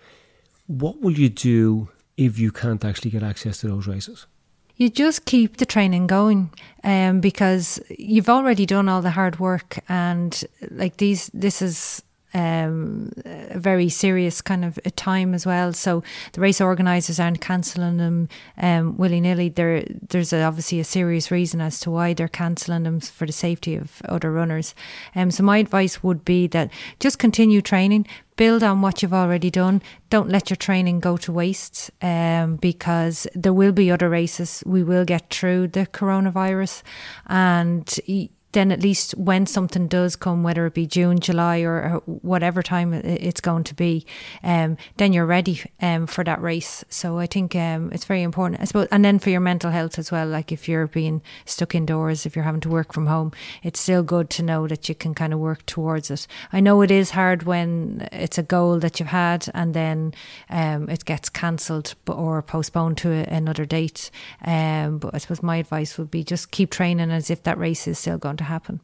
[0.67, 4.27] What will you do if you can't actually get access to those races?
[4.75, 6.51] You just keep the training going
[6.84, 12.03] um, because you've already done all the hard work, and like these, this is
[12.38, 15.73] um, a very serious kind of a time as well.
[15.73, 19.50] So the race organisers aren't cancelling them um, willy nilly.
[19.50, 23.34] There, there's a, obviously a serious reason as to why they're cancelling them for the
[23.34, 24.76] safety of other runners.
[25.15, 29.50] Um, so my advice would be that just continue training, build on what you've already
[29.50, 29.82] done.
[30.10, 34.63] Don't let your training go to waste um, because there will be other races.
[34.65, 36.84] We will get through the coronavirus
[37.26, 42.63] and then at least when something does come, whether it be June, July, or, whatever
[42.63, 44.06] time it's going to be,
[44.43, 46.84] um, then you're ready um, for that race.
[46.89, 50.00] So I think um, it's very important, I suppose, and then for your mental health
[50.00, 50.28] as well.
[50.28, 54.02] Like if you're being stuck indoors, if you're having to work from home, it's still
[54.02, 56.26] good to know that you can kind of work towards it.
[56.52, 60.13] I know it is hard when it's a goal that you've had and then
[60.50, 64.10] um, it gets cancelled or postponed to another date.
[64.43, 67.88] Um, but I suppose my advice would be just keep training as if that race
[67.88, 68.81] is still going to happen.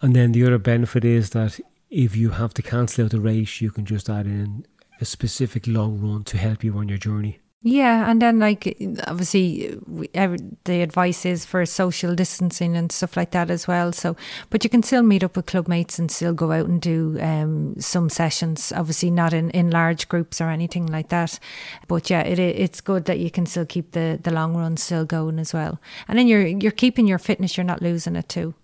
[0.00, 1.60] And then the other benefit is that
[1.90, 4.66] if you have to cancel out the race, you can just add in
[5.00, 7.38] a specific long run to help you on your journey.
[7.64, 13.16] Yeah, and then like obviously we, every, the advice is for social distancing and stuff
[13.16, 13.92] like that as well.
[13.92, 14.16] So,
[14.50, 17.18] but you can still meet up with club mates and still go out and do
[17.20, 18.72] um, some sessions.
[18.74, 21.38] Obviously, not in, in large groups or anything like that.
[21.86, 25.04] But yeah, it it's good that you can still keep the the long run still
[25.04, 25.80] going as well.
[26.08, 27.56] And then you're you're keeping your fitness.
[27.56, 28.54] You're not losing it too.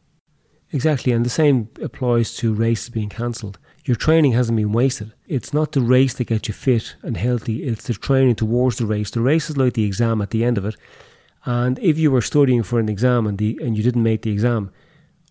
[0.72, 3.58] Exactly, and the same applies to races being cancelled.
[3.84, 5.14] Your training hasn't been wasted.
[5.26, 8.86] It's not the race that gets you fit and healthy, it's the training towards the
[8.86, 9.10] race.
[9.10, 10.76] The race is like the exam at the end of it.
[11.46, 14.30] And if you were studying for an exam and, the, and you didn't make the
[14.30, 14.70] exam,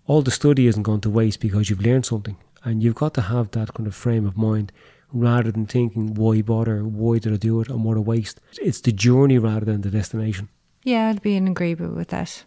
[0.08, 2.38] all the study isn't going to waste because you've learned something.
[2.63, 4.71] And you've got to have that kind of frame of mind
[5.13, 6.84] rather than thinking, why bother?
[6.84, 7.69] Why did I do it?
[7.69, 8.39] And what a waste.
[8.60, 10.50] It's the journey rather than the destination.
[10.84, 12.43] Yeah, I'd be in agreement with that.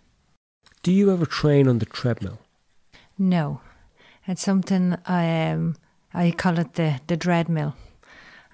[0.82, 2.40] Do you ever train on the treadmill?
[3.20, 3.60] No,
[4.26, 5.76] it's something I um,
[6.14, 7.76] I call it the the dread mill.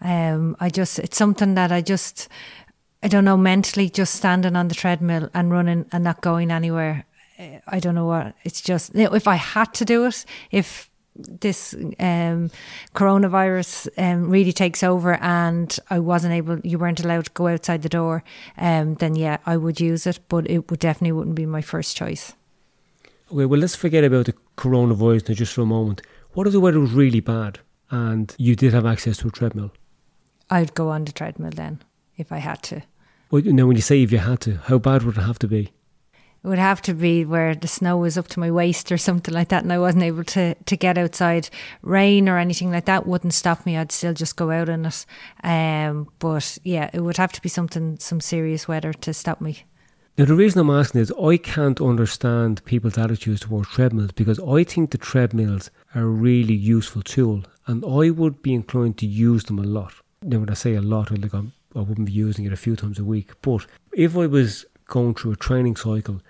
[0.01, 2.29] Um, I just it's something that I just
[3.01, 7.05] I don't know mentally just standing on the treadmill and running and not going anywhere.
[7.39, 12.51] I don't know what it's just if I had to do it if this um,
[12.93, 17.83] coronavirus um, really takes over and I wasn't able, you weren't allowed to go outside
[17.83, 18.25] the door,
[18.59, 21.97] um, then yeah, I would use it, but it would definitely wouldn't be my first
[21.97, 22.35] choice.
[23.31, 26.01] Okay, well, let's forget about the coronavirus now just for a moment.
[26.35, 27.59] What if the weather was really bad
[27.91, 29.73] and you did have access to a treadmill?
[30.49, 31.83] I'd go on the treadmill then
[32.17, 32.83] if I had to.
[33.31, 35.49] Well, now, when you say if you had to, how bad would it have to
[35.49, 35.73] be?
[36.45, 39.35] It would have to be where the snow was up to my waist or something
[39.35, 41.51] like that, and I wasn't able to, to get outside.
[41.83, 43.77] Rain or anything like that wouldn't stop me.
[43.77, 45.05] I'd still just go out in it.
[45.43, 49.65] Um, but yeah, it would have to be something, some serious weather to stop me.
[50.19, 54.65] Now, the reason I'm asking is I can't understand people's attitudes towards treadmills because I
[54.65, 59.45] think the treadmills are a really useful tool and I would be inclined to use
[59.45, 59.93] them a lot.
[60.23, 62.77] Now, when I say a lot, like I'm, I wouldn't be using it a few
[62.77, 66.23] times a week, but if I was going through a training cycle,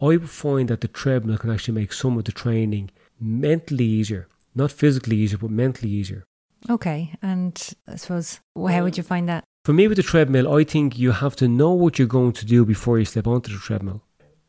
[0.00, 4.26] I would find that the treadmill can actually make some of the training mentally easier.
[4.54, 6.24] Not physically easier, but mentally easier.
[6.70, 9.44] Okay, and I suppose, how would you find that?
[9.64, 12.44] For me, with the treadmill, I think you have to know what you're going to
[12.44, 14.02] do before you step onto the treadmill.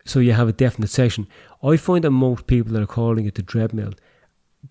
[0.04, 1.30] So you have a definite session.
[1.64, 3.94] I find that most people that are calling it the treadmill,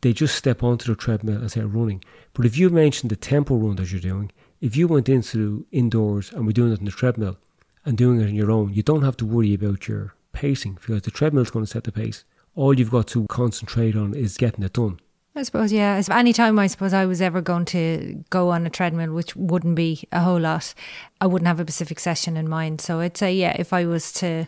[0.03, 2.05] they just step onto the treadmill and start running.
[2.35, 6.31] But if you mentioned the tempo run that you're doing, if you went into indoors
[6.31, 7.39] and were doing it on the treadmill
[7.87, 11.01] and doing it on your own, you don't have to worry about your pacing because
[11.01, 12.25] the treadmill is going to set the pace.
[12.55, 15.01] All you've got to concentrate on is getting it done.
[15.37, 16.01] I suppose, yeah.
[16.11, 19.75] Any time I suppose I was ever going to go on a treadmill, which wouldn't
[19.75, 20.75] be a whole lot,
[21.21, 22.81] I wouldn't have a specific session in mind.
[22.81, 24.47] So I'd say, yeah, if I was to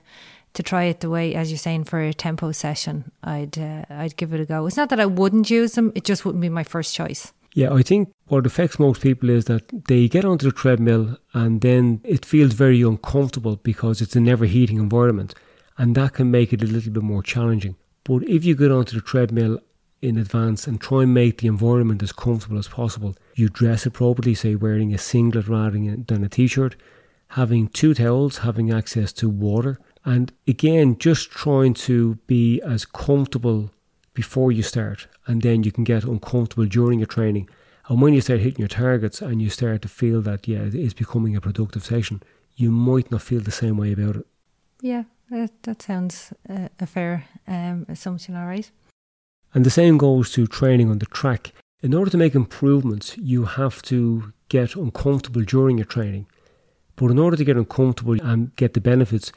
[0.54, 4.16] to try it the way, as you're saying, for a tempo session, I'd uh, I'd
[4.16, 4.66] give it a go.
[4.66, 7.32] It's not that I wouldn't use them; it just wouldn't be my first choice.
[7.52, 11.62] Yeah, I think what affects most people is that they get onto the treadmill and
[11.62, 15.34] then it feels very uncomfortable because it's a never heating environment,
[15.78, 17.74] and that can make it a little bit more challenging.
[18.04, 19.58] But if you get onto the treadmill
[20.06, 23.14] in advance and try and make the environment as comfortable as possible.
[23.34, 26.76] You dress appropriately, say wearing a singlet rather than a t shirt,
[27.28, 33.70] having two towels, having access to water, and again, just trying to be as comfortable
[34.14, 37.48] before you start, and then you can get uncomfortable during your training.
[37.88, 40.94] And when you start hitting your targets and you start to feel that, yeah, it's
[40.94, 42.22] becoming a productive session,
[42.54, 44.26] you might not feel the same way about it.
[44.80, 48.70] Yeah, that, that sounds uh, a fair um, assumption, all right.
[49.56, 51.54] And the same goes to training on the track.
[51.80, 56.26] In order to make improvements, you have to get uncomfortable during your training.
[56.94, 59.32] But in order to get uncomfortable and get the benefits,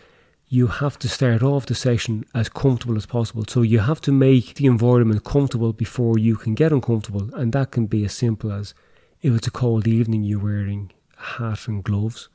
[0.50, 3.46] you have to start off the session as comfortable as possible.
[3.48, 7.34] So you have to make the environment comfortable before you can get uncomfortable.
[7.34, 8.74] And that can be as simple as
[9.22, 12.28] if it's a cold evening, you're wearing a hat and gloves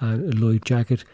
[0.00, 1.06] and a light jacket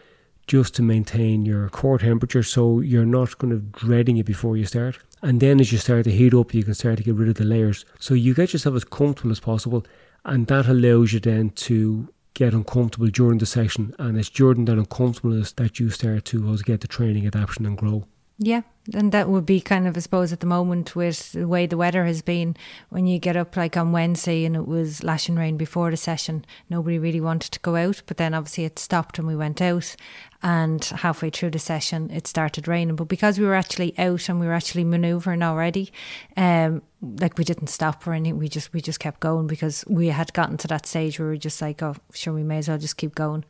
[0.47, 4.65] just to maintain your core temperature so you're not kind of dreading it before you
[4.65, 4.99] start.
[5.21, 7.35] And then as you start to heat up, you can start to get rid of
[7.35, 7.85] the layers.
[7.99, 9.85] So you get yourself as comfortable as possible,
[10.23, 13.93] and that allows you then to get uncomfortable during the session.
[13.99, 18.05] And it's during that uncomfortableness that you start to get the training, adaptation, and grow.
[18.41, 18.61] Yeah,
[18.93, 21.75] and that would be kind of, I suppose, at the moment with the way the
[21.75, 22.55] weather has been,
[22.87, 26.45] when you get up like on Wednesday and it was lashing rain before the session,
[26.69, 28.01] nobody really wanted to go out.
[28.05, 29.93] But then obviously it stopped and we went out,
[30.41, 32.95] and halfway through the session it started raining.
[32.95, 35.91] But because we were actually out and we were actually manoeuvring already,
[36.37, 40.07] um, like we didn't stop or anything, we just we just kept going because we
[40.07, 42.69] had gotten to that stage where we were just like, oh, sure, we may as
[42.69, 43.43] well just keep going.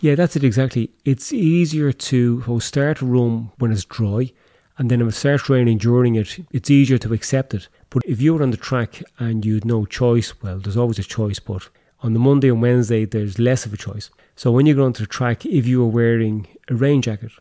[0.00, 0.90] Yeah, that's it exactly.
[1.04, 4.30] It's easier to oh, start a run when it's dry,
[4.76, 7.68] and then if it starts raining during it, it's easier to accept it.
[7.88, 11.38] But if you're on the track and you'd no choice, well, there's always a choice,
[11.38, 11.68] but
[12.00, 14.10] on the Monday and Wednesday, there's less of a choice.
[14.34, 17.32] So when you go onto the track, if you are wearing a rain jacket,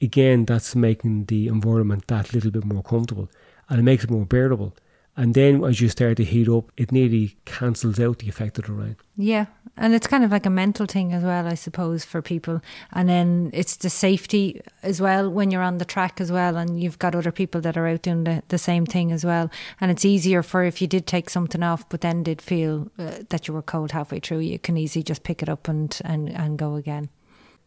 [0.00, 3.30] again, that's making the environment that little bit more comfortable
[3.68, 4.74] and it makes it more bearable.
[5.14, 8.64] And then as you start to heat up, it nearly cancels out the effect of
[8.64, 8.96] the rain.
[9.14, 9.46] Yeah.
[9.76, 12.62] And it's kind of like a mental thing as well, I suppose, for people.
[12.92, 16.56] And then it's the safety as well when you're on the track as well.
[16.56, 19.50] And you've got other people that are out doing the, the same thing as well.
[19.82, 23.16] And it's easier for if you did take something off, but then did feel uh,
[23.28, 26.30] that you were cold halfway through, you can easily just pick it up and, and,
[26.30, 27.10] and go again.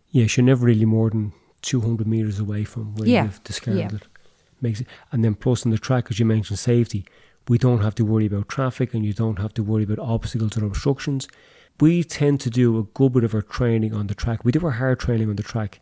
[0.09, 1.31] Yes, you're never really more than
[1.61, 3.25] 200 metres away from where yeah.
[3.25, 3.97] you've discarded yeah.
[3.97, 4.07] it.
[4.61, 4.87] Makes it.
[5.11, 7.05] And then plus on the track, as you mentioned, safety
[7.47, 10.57] we don't have to worry about traffic and you don't have to worry about obstacles
[10.57, 11.27] or obstructions.
[11.79, 14.43] We tend to do a good bit of our training on the track.
[14.43, 15.79] We do our hard training on the track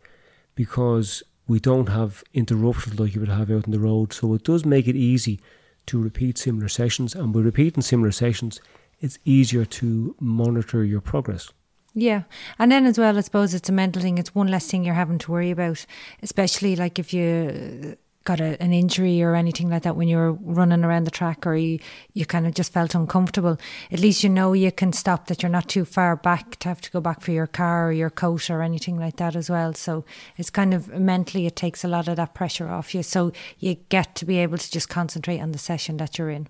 [0.56, 4.14] because we don't have interruptions like you would have out on the road.
[4.14, 5.40] So it does make it easy
[5.86, 7.16] to repeat similar sessions.
[7.16, 8.60] And by repeating similar sessions,
[9.00, 11.50] it's easier to monitor your progress.
[11.94, 12.24] Yeah.
[12.58, 14.18] And then as well, I suppose it's a mental thing.
[14.18, 15.86] It's one less thing you're having to worry about,
[16.24, 20.34] especially like if you got a, an injury or anything like that when you were
[20.34, 21.80] running around the track or you,
[22.14, 23.58] you kind of just felt uncomfortable,
[23.92, 26.82] at least you know you can stop, that you're not too far back to have
[26.82, 29.74] to go back for your car or your coat or anything like that as well.
[29.74, 30.06] So
[30.38, 33.04] it's kind of mentally, it takes a lot of that pressure off you.
[33.04, 36.48] So you get to be able to just concentrate on the session that you're in.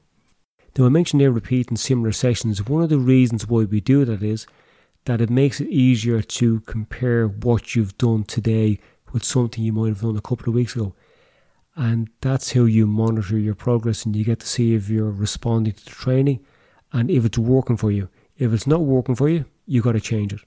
[0.77, 2.67] Now, I mentioned there repeating similar sessions.
[2.67, 4.47] One of the reasons why we do that is
[5.05, 8.79] that it makes it easier to compare what you've done today
[9.11, 10.95] with something you might have done a couple of weeks ago
[11.75, 15.73] and that's how you monitor your progress and you get to see if you're responding
[15.73, 16.39] to the training
[16.91, 18.09] and if it's working for you.
[18.37, 20.41] If it's not working for you, you got to change it.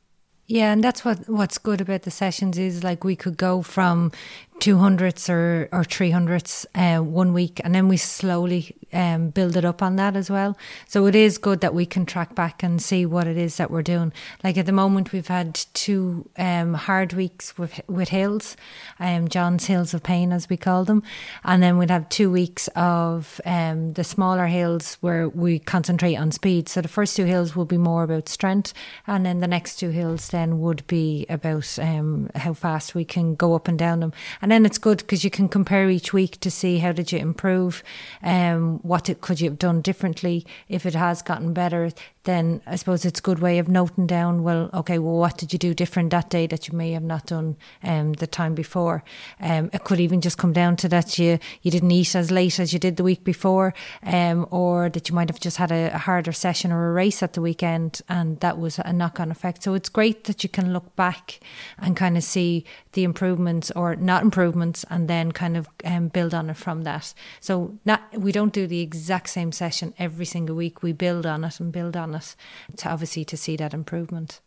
[0.46, 4.12] Yeah, and that's what what's good about the sessions is like we could go from
[4.59, 9.57] two hundredths or or three hundredths uh, one week, and then we slowly um, build
[9.57, 10.57] it up on that as well.
[10.87, 13.71] So it is good that we can track back and see what it is that
[13.71, 14.12] we're doing.
[14.42, 18.57] Like at the moment, we've had two um, hard weeks with with hills,
[18.99, 21.03] um, John's Hills of Pain as we call them,
[21.45, 26.31] and then we'd have two weeks of um, the smaller hills where we concentrate on
[26.31, 26.69] speed.
[26.69, 28.73] So the first two hills will be more about strength,
[29.07, 33.35] and then the next two hills then would be about um, how fast we can
[33.35, 34.12] go up and down them.
[34.50, 37.82] Then it's good because you can compare each week to see how did you improve,
[38.22, 40.46] um, what it, could you have done differently.
[40.68, 41.90] If it has gotten better,
[42.26, 45.52] then I suppose it's a good way of noting down, well, okay, well, what did
[45.52, 49.02] you do different that day that you may have not done um, the time before?
[49.40, 52.60] Um, it could even just come down to that you, you didn't eat as late
[52.60, 55.94] as you did the week before, um, or that you might have just had a,
[55.94, 59.30] a harder session or a race at the weekend, and that was a knock on
[59.30, 59.62] effect.
[59.62, 61.40] So it's great that you can look back
[61.78, 66.34] and kind of see the improvements or not improvements and then kind of um, build
[66.34, 67.14] on it from that.
[67.40, 70.82] So not, we don't do the exact same session every single week.
[70.82, 72.37] We build on it and build on it it
[72.79, 74.40] to obviously to see that improvement.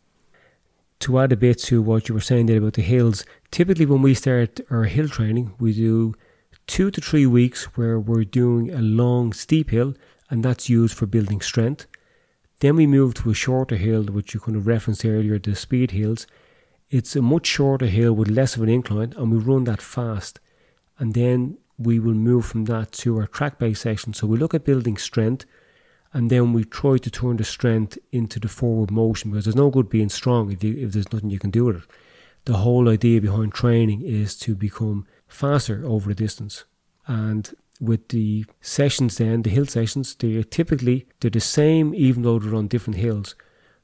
[1.00, 4.02] To add a bit to what you were saying there about the hills, typically when
[4.02, 6.14] we start our hill training, we do
[6.66, 9.94] two to three weeks where we're doing a long steep hill,
[10.28, 11.86] and that's used for building strength.
[12.60, 15.92] Then we move to a shorter hill, which you kind of referenced earlier, the speed
[15.92, 16.26] hills.
[16.90, 20.38] It's a much shorter hill with less of an incline, and we run that fast.
[20.98, 24.12] And then we will move from that to our track based section.
[24.12, 25.46] So we look at building strength,
[26.12, 29.70] and then we try to turn the strength into the forward motion because there's no
[29.70, 31.82] good being strong if you if there's nothing you can do with it.
[32.46, 36.64] The whole idea behind training is to become faster over a distance.
[37.06, 42.38] And with the sessions then, the hill sessions, they're typically they're the same even though
[42.38, 43.34] they're on different hills.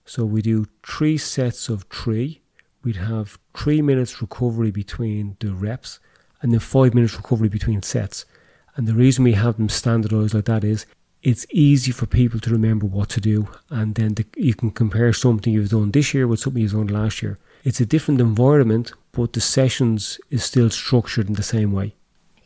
[0.05, 2.41] So we do three sets of three.
[2.83, 5.99] we'd have three minutes recovery between the reps
[6.41, 8.25] and then five minutes recovery between sets.
[8.77, 10.87] And the reason we have them standardized like that is
[11.23, 15.13] it's easy for people to remember what to do, and then the, you can compare
[15.13, 17.39] something you've done this year with something you've done last year.
[17.65, 21.95] It's a different environment, but the sessions is still structured in the same way.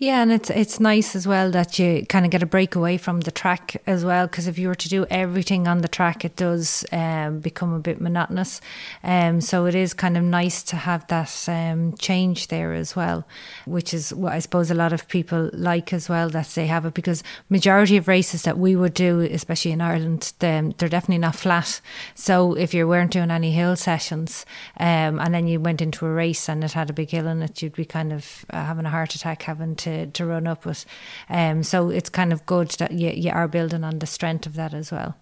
[0.03, 2.97] Yeah, and it's it's nice as well that you kind of get a break away
[2.97, 4.27] from the track as well.
[4.27, 7.81] Because if you were to do everything on the track, it does um, become a
[7.81, 8.63] bit monotonous.
[9.05, 13.27] Um, so it is kind of nice to have that um, change there as well,
[13.67, 16.87] which is what I suppose a lot of people like as well that they have
[16.87, 16.95] it.
[16.95, 21.83] Because majority of races that we would do, especially in Ireland, they're definitely not flat.
[22.15, 24.47] So if you weren't doing any hill sessions,
[24.79, 27.43] um, and then you went into a race and it had a big hill in
[27.43, 30.47] it, you'd be kind of uh, having a heart attack having to to, to run
[30.47, 30.87] up with.
[31.29, 34.55] Um, so it's kind of good that you, you are building on the strength of
[34.55, 35.17] that as well.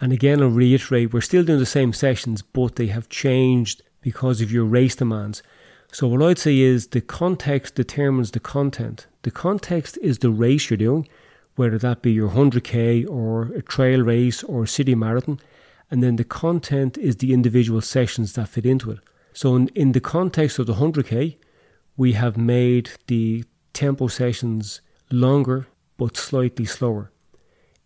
[0.00, 4.40] And again, I'll reiterate, we're still doing the same sessions, but they have changed because
[4.40, 5.42] of your race demands.
[5.92, 9.06] So what I'd say is the context determines the content.
[9.22, 11.08] The context is the race you're doing,
[11.54, 15.38] whether that be your 100k or a trail race or a city marathon,
[15.90, 18.98] and then the content is the individual sessions that fit into it.
[19.32, 21.36] So in, in the context of the 100k,
[21.96, 23.44] we have made the
[23.74, 25.66] tempo sessions longer
[25.96, 27.10] but slightly slower.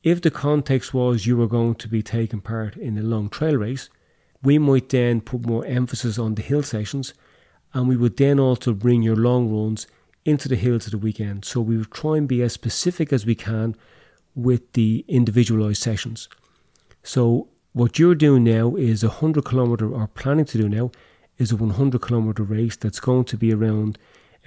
[0.03, 3.57] If the context was you were going to be taking part in a long trail
[3.57, 3.91] race,
[4.43, 7.13] we might then put more emphasis on the hill sessions
[7.75, 9.87] and we would then also bring your long runs
[10.25, 11.45] into the hills of the weekend.
[11.45, 13.75] So we would try and be as specific as we can
[14.35, 16.29] with the individualized sessions.
[17.03, 20.91] So what you're doing now is a 100 kilometer or planning to do now
[21.39, 23.99] is a 100 kilometer race that's going to be around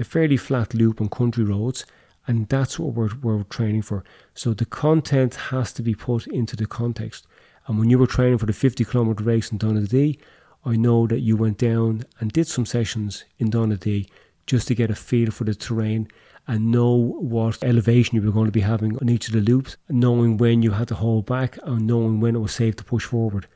[0.02, 1.86] a fairly flat loop on country roads,
[2.28, 4.04] and that's what we're, we're training for.
[4.34, 7.28] So the content has to be put into the context.
[7.68, 10.20] And when you were training for the 50 kilometre race in Donadea,
[10.66, 14.08] I know that you went down and did some sessions in Donadea
[14.46, 16.08] just to get a feel for the terrain
[16.48, 19.78] and know what elevation you were going to be having on each of the loops,
[19.90, 23.06] knowing when you had to hold back and knowing when it was safe to push
[23.06, 23.48] forward.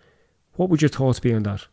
[0.54, 1.68] What would your thoughts be on that?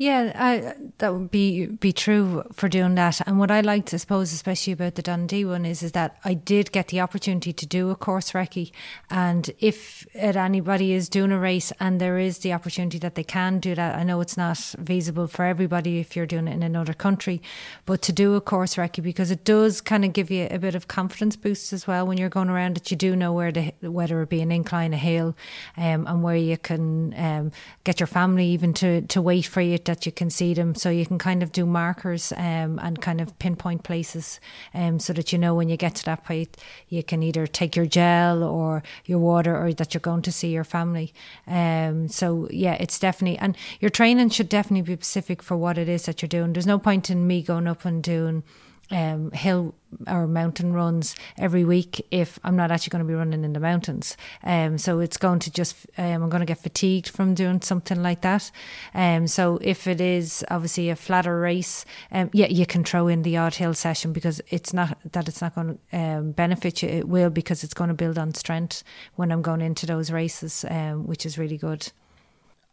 [0.00, 3.20] Yeah, I, that would be be true for doing that.
[3.26, 6.34] And what I liked, I suppose, especially about the Donadea one, is is that I
[6.34, 8.70] did get the opportunity to do a course recce.
[9.10, 13.58] And if anybody is doing a race and there is the opportunity that they can
[13.58, 16.94] do that, I know it's not feasible for everybody if you're doing it in another
[16.94, 17.42] country,
[17.84, 20.76] but to do a course recce because it does kind of give you a bit
[20.76, 23.74] of confidence boost as well when you're going around that You do know where the
[23.80, 25.34] whether it be an incline, a hill,
[25.76, 27.50] um, and where you can um,
[27.82, 30.74] get your family even to to wait for you that you can see them.
[30.74, 34.38] So you can kind of do markers um, and kind of pinpoint places
[34.74, 36.56] um, so that you know when you get to that point,
[36.88, 40.50] you can either take your gel or your water or that you're going to see
[40.50, 41.12] your family.
[41.46, 45.88] Um, so yeah, it's definitely, and your training should definitely be specific for what it
[45.88, 46.52] is that you're doing.
[46.52, 48.42] There's no point in me going up and doing
[48.90, 49.74] um, hill
[50.06, 53.60] or mountain runs every week if I'm not actually going to be running in the
[53.60, 54.16] mountains.
[54.44, 58.02] Um, so it's going to just, um, I'm going to get fatigued from doing something
[58.02, 58.50] like that.
[58.94, 63.22] Um, so if it is obviously a flatter race, um, yeah, you can throw in
[63.22, 66.88] the odd hill session because it's not that it's not going to um, benefit you.
[66.88, 68.84] It will because it's going to build on strength
[69.16, 71.90] when I'm going into those races, um, which is really good.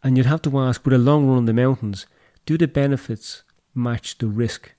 [0.03, 2.05] And you'd have to ask, with a long run in the mountains,
[2.45, 3.41] do the benefits
[3.73, 4.74] match the risk?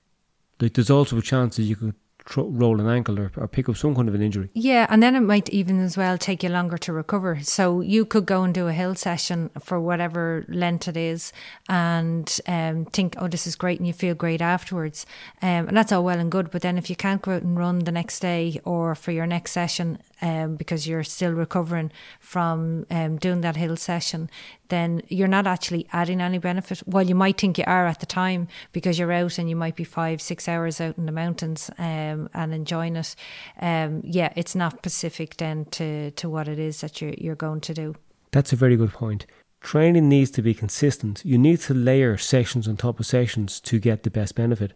[0.59, 1.95] Like there's also a chance that you could
[2.35, 4.49] roll an ankle or, or pick up some kind of an injury.
[4.53, 7.39] Yeah, and then it might even as well take you longer to recover.
[7.41, 11.31] So you could go and do a hill session for whatever length it is
[11.69, 15.05] and um, think, oh, this is great, and you feel great afterwards.
[15.41, 16.51] Um, and that's all well and good.
[16.51, 19.25] But then if you can't go out and run the next day or for your
[19.27, 24.29] next session um, because you're still recovering from um, doing that hill session,
[24.69, 26.81] then you're not actually adding any benefit.
[26.85, 29.75] Well, you might think you are at the time because you're out and you might
[29.75, 33.15] be five, six hours out in the mountains um, and enjoying it.
[33.61, 37.61] Um, yeah, it's not specific then to, to what it is that you're, you're going
[37.61, 37.95] to do.
[38.31, 39.25] That's a very good point.
[39.61, 41.23] Training needs to be consistent.
[41.25, 44.73] You need to layer sessions on top of sessions to get the best benefit.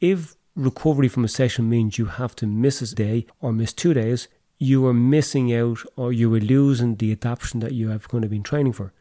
[0.00, 3.94] If recovery from a session means you have to miss a day or miss two
[3.94, 8.22] days, you are missing out or you are losing the adaptation that you have going
[8.22, 8.92] to be training for.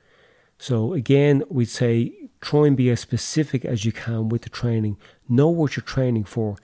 [0.58, 4.98] So again, we'd say try and be as specific as you can with the training.
[5.30, 6.58] Know what you're training for.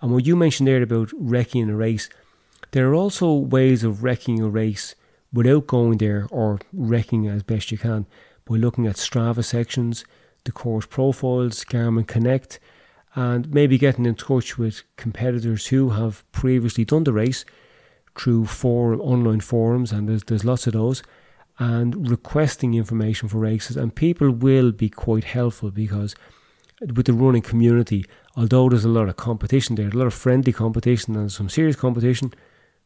[0.00, 2.08] And what you mentioned there about recceing a race,
[2.70, 4.94] there are also ways of recceing a race
[5.32, 8.06] without going there or recceing as best you can
[8.44, 10.04] by looking at Strava sections,
[10.44, 12.58] the course profiles, Garmin Connect,
[13.14, 17.44] and maybe getting in touch with competitors who have previously done the race
[18.16, 21.02] through forum, online forums, and there's, there's lots of those,
[21.58, 23.76] and requesting information for races.
[23.76, 26.14] And people will be quite helpful because
[26.94, 28.04] with the running community,
[28.36, 31.76] although there's a lot of competition there, a lot of friendly competition and some serious
[31.76, 32.32] competition,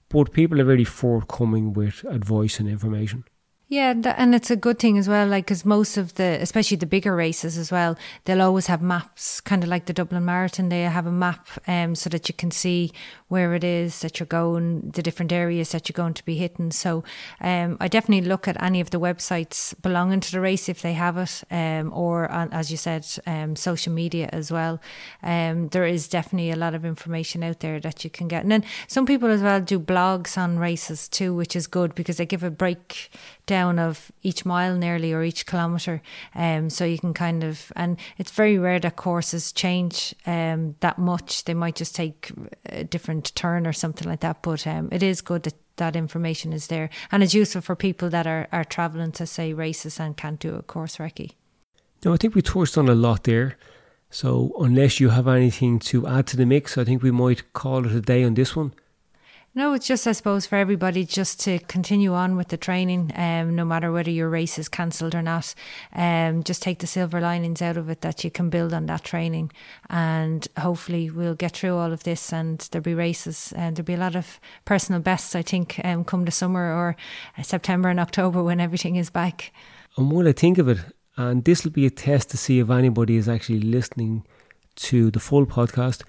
[0.09, 3.25] but people are very forthcoming with advice and information.
[3.73, 6.85] Yeah, and it's a good thing as well, like because most of the, especially the
[6.85, 7.97] bigger races as well,
[8.27, 10.69] they'll always have maps, kind of like the Dublin Marathon.
[10.69, 12.93] They have a map, um, so that you can see
[13.29, 16.71] where it is that you're going, the different areas that you're going to be hitting.
[16.71, 17.03] So,
[17.41, 20.93] um, I definitely look at any of the websites belonging to the race if they
[20.93, 24.83] have it, um, or as you said, um, social media as well.
[25.23, 28.53] Um, there is definitely a lot of information out there that you can get, and
[28.53, 32.27] then some people as well do blogs on races too, which is good because they
[32.27, 33.09] give a breakdown
[33.47, 36.03] down of each mile nearly or each kilometre.
[36.35, 40.99] Um, so you can kind of, and it's very rare that courses change um, that
[40.99, 41.45] much.
[41.45, 42.31] They might just take
[42.67, 44.43] a different turn or something like that.
[44.43, 48.11] But um, it is good that that information is there and it's useful for people
[48.11, 51.33] that are, are travelling to say races and can't do a course recce.
[52.05, 53.57] No, I think we touched on a lot there.
[54.11, 57.87] So unless you have anything to add to the mix, I think we might call
[57.87, 58.75] it a day on this one.
[59.55, 63.55] No, it's just, I suppose, for everybody just to continue on with the training, um,
[63.55, 65.55] no matter whether your race is cancelled or not.
[65.93, 69.05] Um, just take the silver linings out of it that you can build on that
[69.05, 69.53] training.
[69.91, 73.53] And hopefully, we'll get through all of this and there'll be races.
[73.55, 76.97] And there'll be a lot of personal bests, I think, um, come the summer or
[77.37, 79.53] uh, September and October when everything is back.
[79.99, 80.79] And while I think of it,
[81.19, 84.25] and this will be a test to see if anybody is actually listening
[84.77, 86.05] to the full podcast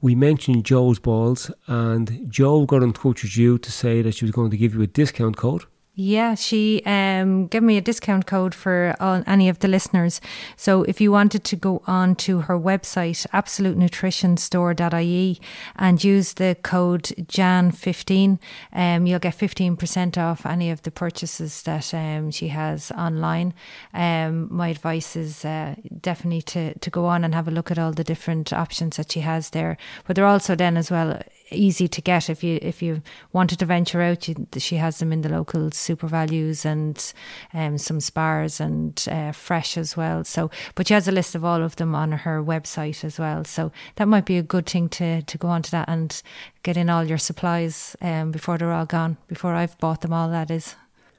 [0.00, 4.24] we mentioned Joe's balls, and Joe got in touch with you to say that she
[4.24, 5.64] was going to give you a discount code.
[6.00, 10.20] Yeah, she um, gave me a discount code for all, any of the listeners.
[10.56, 15.40] So if you wanted to go on to her website, absolutenutritionstore.ie,
[15.74, 18.38] and use the code JAN15,
[18.74, 23.52] um, you'll get 15% off any of the purchases that um, she has online.
[23.92, 27.78] Um, my advice is uh, definitely to, to go on and have a look at
[27.78, 29.76] all the different options that she has there.
[30.06, 31.20] But they're also then as well
[31.50, 34.28] easy to get if you if you wanted to venture out.
[34.28, 37.12] You, she has them in the local SuperValus and
[37.54, 40.24] um, some spars and uh, fresh as well.
[40.24, 43.44] So, but she has a list of all of them on her website as well.
[43.44, 46.22] So that might be a good thing to to go onto that and
[46.62, 49.16] get in all your supplies um, before they're all gone.
[49.26, 50.74] Before I've bought them all, that is.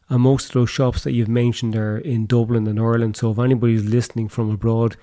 [0.10, 3.16] And most of those shops that you've mentioned are in Dublin and Ireland.
[3.16, 4.98] So if anybody's listening from abroad,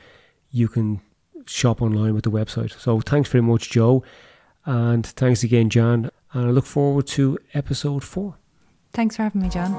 [0.50, 1.00] you can
[1.46, 2.78] shop online with the website.
[2.78, 4.02] So thanks very much, Joe.
[4.66, 6.10] And thanks again, John.
[6.32, 8.36] And I look forward to episode four.
[8.92, 9.72] Thanks for having me, John.